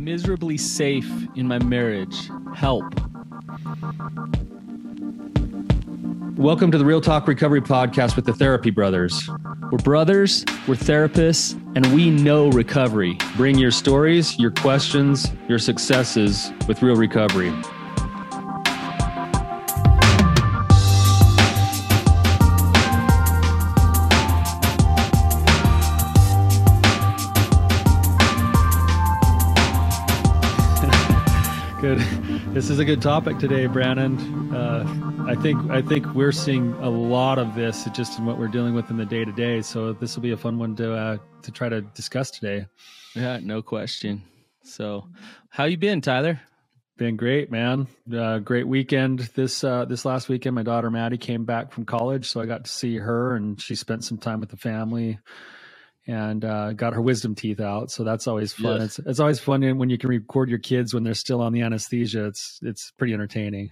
[0.00, 2.30] miserably safe in my marriage.
[2.54, 2.84] Help.
[6.36, 9.28] Welcome to the Real Talk Recovery Podcast with the Therapy Brothers.
[9.70, 13.18] We're brothers, we're therapists, and we know recovery.
[13.36, 17.52] Bring your stories, your questions, your successes with real recovery.
[32.52, 34.18] This is a good topic today, Brandon.
[34.52, 34.84] Uh,
[35.28, 38.74] I think I think we're seeing a lot of this just in what we're dealing
[38.74, 39.62] with in the day to day.
[39.62, 42.66] So this will be a fun one to uh, to try to discuss today.
[43.14, 44.22] Yeah, no question.
[44.64, 45.06] So,
[45.48, 46.40] how you been, Tyler?
[46.96, 47.86] Been great, man.
[48.12, 50.56] Uh, great weekend this uh, this last weekend.
[50.56, 53.76] My daughter Maddie came back from college, so I got to see her, and she
[53.76, 55.20] spent some time with the family
[56.06, 57.90] and uh, got her wisdom teeth out.
[57.90, 58.80] So that's always fun.
[58.80, 58.98] Yes.
[58.98, 61.62] It's it's always fun when you can record your kids when they're still on the
[61.62, 62.26] anesthesia.
[62.26, 63.70] It's it's pretty entertaining.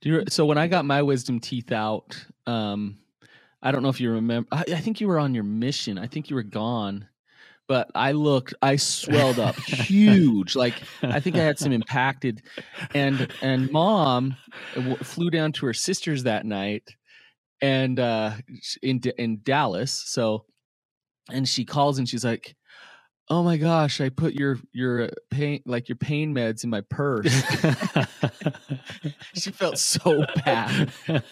[0.00, 2.98] Do you, so when I got my wisdom teeth out, um,
[3.62, 4.48] I don't know if you remember.
[4.50, 5.96] I, I, think you were on your mission.
[5.96, 7.06] I think you were gone,
[7.68, 8.52] but I looked.
[8.60, 10.56] I swelled up huge.
[10.56, 12.42] Like I think I had some impacted,
[12.94, 14.36] and and mom
[14.74, 16.96] w- flew down to her sister's that night,
[17.60, 18.32] and uh,
[18.82, 19.92] in in Dallas.
[19.92, 20.46] So
[21.30, 22.56] and she calls and she's like
[23.30, 26.82] oh my gosh i put your your uh, pain like your pain meds in my
[26.90, 27.42] purse
[29.46, 30.92] she felt so bad.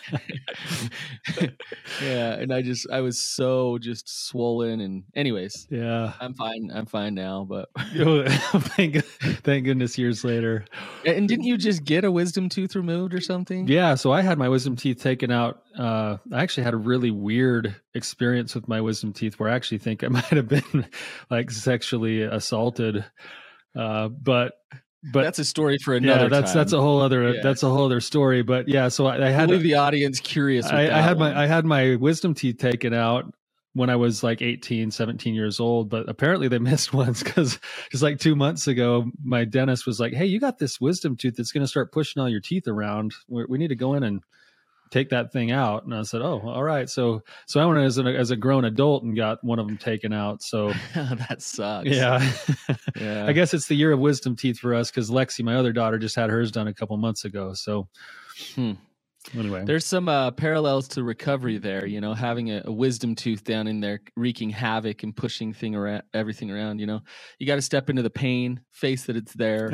[2.03, 6.13] Yeah and i just i was so just swollen and anyways yeah.
[6.21, 10.65] I'm fine i'm fine now but thank, thank goodness years later.
[11.05, 13.67] And didn't you just get a wisdom tooth removed or something?
[13.67, 17.11] Yeah so i had my wisdom teeth taken out uh, i actually had a really
[17.11, 20.87] weird experience with my wisdom teeth where i actually think i might have been
[21.31, 23.05] like sexually assaulted
[23.77, 24.55] uh, but
[25.03, 26.25] but that's a story for another.
[26.25, 26.59] Yeah, that's time.
[26.59, 27.41] that's a whole other yeah.
[27.43, 28.43] that's a whole other story.
[28.43, 30.67] But yeah, so I, I had leave the audience curious.
[30.67, 31.33] I, I, had one.
[31.33, 33.33] my I had my wisdom teeth taken out
[33.73, 37.59] when I was like 18, 17 years old, but apparently they missed ones because
[37.91, 41.37] just like two months ago, my dentist was like, "Hey, you got this wisdom tooth
[41.37, 43.15] that's going to start pushing all your teeth around.
[43.29, 44.23] we we need to go in and."
[44.91, 45.85] Take that thing out.
[45.85, 46.89] And i said oh all right.
[46.89, 49.79] So so i went as, a as a grown adult and got one of them
[49.79, 50.43] taken out.
[50.43, 51.89] So that sucks.
[51.89, 52.21] Yeah.
[53.01, 53.27] Yeah.
[53.27, 55.99] I guess it's the year of wisdom teeth for us because lexi my other daughter
[55.99, 57.55] just had hers done a couple months ago.
[57.55, 57.89] So
[58.55, 58.73] hmm
[59.37, 59.65] anyway.
[59.65, 63.67] There's some uh, parallels to recovery there you know having a, a, wisdom tooth down
[63.67, 67.01] in there wreaking havoc and pushing thing around everything around you know?
[67.39, 69.73] You got to step into the pain face that it's there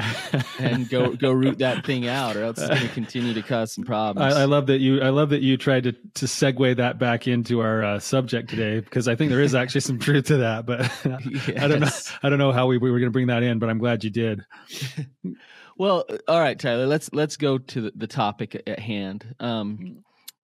[0.58, 3.72] and go go root that thing out or else it's going to continue to cause
[3.72, 6.76] some problems I, I, love that you i love that you tried to to segue
[6.76, 10.26] that back into our uh, subject today because i think there is actually some truth
[10.26, 11.48] to that but yes.
[11.62, 11.90] i don't know
[12.22, 14.02] i don't know how we, we were going to bring that in but i'm glad
[14.02, 14.40] you did
[15.78, 16.86] well, uh, all right, Tyler.
[16.86, 19.34] Let's let's go to the, the topic at hand.
[19.40, 19.98] Um, mm-hmm.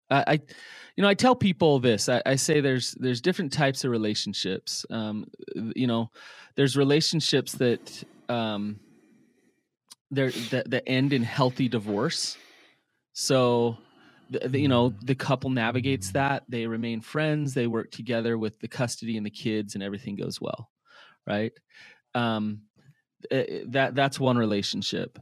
[0.10, 0.34] I, I,
[0.96, 2.10] you know, I tell people this.
[2.10, 4.86] I, I, say there's there's different types of relationships.
[4.90, 6.12] Um, you know,
[6.56, 8.80] there's relationships that um,
[10.10, 12.38] they're that, that end in healthy divorce.
[13.14, 13.78] So,
[14.30, 16.44] the, the, you know, the couple navigates that.
[16.50, 17.54] They remain friends.
[17.54, 20.70] They work together with the custody and the kids, and everything goes well,
[21.26, 21.54] right?
[22.14, 22.64] Um,
[23.30, 25.20] Eh, that that's one relationship.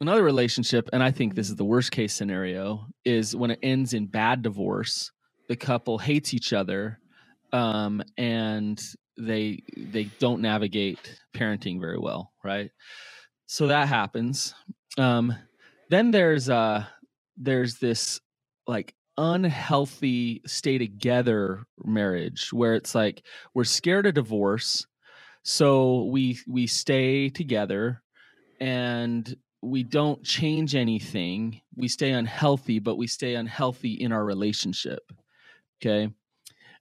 [0.00, 3.94] Another relationship and i think this is the worst case scenario is when it ends
[3.94, 5.12] in bad divorce
[5.48, 6.98] the couple hates each other
[7.52, 8.82] um, and
[9.16, 12.70] they they don't navigate parenting very well right?
[13.46, 14.54] So that happens.
[14.98, 15.34] Um,
[15.90, 16.84] then there's uh
[17.36, 18.20] there's this
[18.66, 23.24] like unhealthy stay together marriage where it's like
[23.54, 24.86] we're scared of divorce
[25.44, 28.02] so we we stay together
[28.60, 31.60] and we don't change anything.
[31.76, 35.00] We stay unhealthy, but we stay unhealthy in our relationship.
[35.80, 36.10] Okay.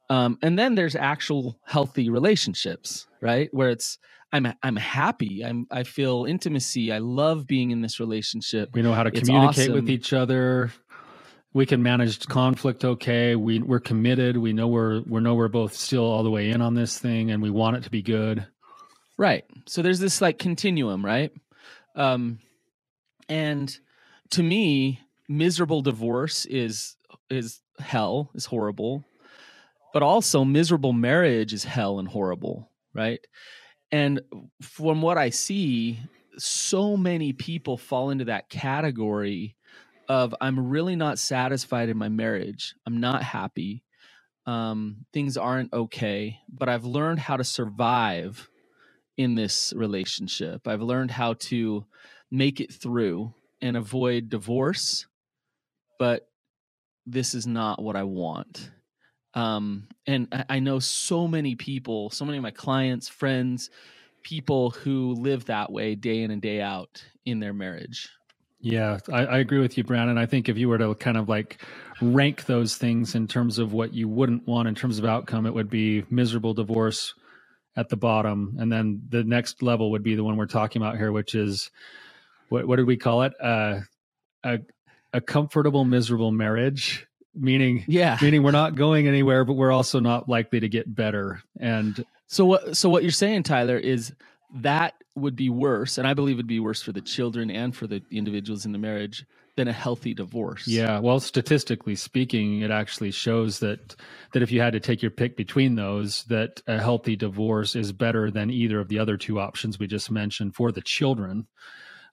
[0.10, 3.50] Um, and then there's actual healthy relationships, right?
[3.54, 3.98] Where it's
[4.32, 5.44] I'm I'm happy.
[5.44, 6.92] I'm I feel intimacy.
[6.92, 8.70] I love being in this relationship.
[8.74, 9.74] We know how to it's communicate awesome.
[9.74, 10.72] with each other.
[11.54, 13.36] We can manage conflict okay.
[13.36, 14.38] We we're committed.
[14.38, 17.32] We know we're we know we're both still all the way in on this thing,
[17.32, 18.48] and we want it to be good.
[19.18, 19.46] Right.
[19.68, 21.32] So there's this like continuum, right?
[21.96, 22.40] Um,
[23.30, 23.76] and
[24.32, 25.00] to me,
[25.30, 26.96] miserable divorce is
[27.30, 29.06] is hell, is horrible.
[29.94, 33.20] But also miserable marriage is hell and horrible, right?
[33.92, 34.22] And
[34.60, 36.00] from what I see,
[36.38, 39.56] so many people fall into that category
[40.10, 42.74] of I'm really not satisfied in my marriage.
[42.88, 43.84] I'm not happy.
[44.48, 48.50] Um, things aren't okay, but I've learned how to survive
[49.18, 50.68] in this relationship.
[50.68, 51.86] I've learned how to
[52.32, 55.06] make it through and avoid divorce,
[56.00, 56.28] but
[57.06, 58.72] this is not what I want.
[59.34, 63.70] Um, and I, I know so many people, so many of my clients, friends,
[64.22, 68.10] people who live that way day in and day out in their marriage.
[68.62, 70.18] Yeah, I, I, agree with you, Brandon.
[70.18, 71.62] I think if you were to kind of like
[72.02, 75.54] rank those things in terms of what you wouldn't want in terms of outcome, it
[75.54, 77.14] would be miserable divorce
[77.76, 80.98] at the bottom, and then the next level would be the one we're talking about
[80.98, 81.72] here, which is
[82.50, 83.34] what what did we call it?
[83.42, 83.82] Uh,
[84.44, 84.60] a
[85.14, 90.30] a comfortable miserable marriage, meaning yeah, meaning we're not going anywhere, but we're also not
[90.30, 91.42] likely to get better.
[91.60, 94.14] And so what so what you're saying, Tyler, is
[94.56, 97.88] that would be worse, and I believe it'd be worse for the children and for
[97.88, 100.68] the individuals in the marriage than a healthy divorce.
[100.68, 103.96] Yeah, well, statistically speaking, it actually shows that
[104.34, 107.92] that if you had to take your pick between those, that a healthy divorce is
[107.92, 111.48] better than either of the other two options we just mentioned for the children.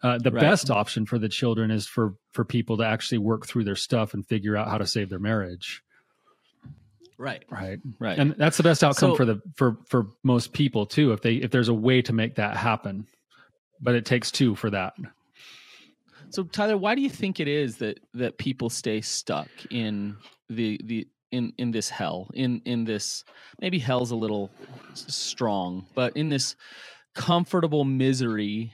[0.02, 0.40] Uh, the right.
[0.40, 4.14] best option for the children is for for people to actually work through their stuff
[4.14, 5.82] and figure out how to save their marriage.
[7.18, 7.44] Right.
[7.50, 7.78] Right.
[7.98, 8.18] Right.
[8.18, 11.34] And that's the best outcome so, for the for for most people too if they
[11.34, 13.06] if there's a way to make that happen.
[13.82, 14.94] But it takes two for that.
[16.30, 20.16] So Tyler, why do you think it is that that people stay stuck in
[20.48, 23.24] the the in in this hell in in this
[23.60, 24.50] maybe hell's a little
[24.94, 26.56] strong but in this
[27.14, 28.72] comfortable misery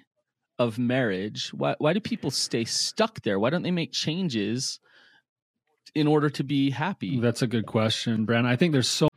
[0.59, 4.81] of marriage why why do people stay stuck there why don't they make changes
[5.97, 7.19] in order to be happy?
[7.19, 8.47] That's a good question, Brent.
[8.47, 9.09] I think there's so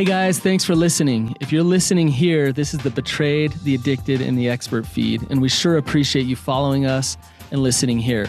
[0.00, 1.36] Hey guys, thanks for listening.
[1.40, 5.42] If you're listening here, this is the Betrayed, the Addicted, and the Expert feed, and
[5.42, 7.18] we sure appreciate you following us
[7.50, 8.26] and listening here.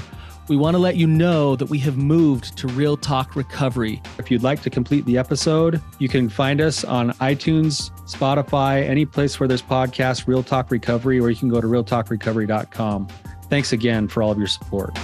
[0.49, 4.01] We want to let you know that we have moved to Real Talk Recovery.
[4.19, 9.05] If you'd like to complete the episode, you can find us on iTunes, Spotify, any
[9.05, 13.07] place where there's podcasts, Real Talk Recovery, or you can go to realtalkrecovery.com.
[13.49, 14.99] Thanks again for all of your support.